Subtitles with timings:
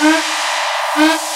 [0.00, 1.33] Mm-hmm.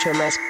[0.00, 0.49] Metro Mass